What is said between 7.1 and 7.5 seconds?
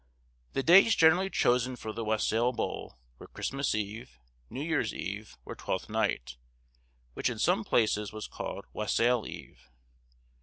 which in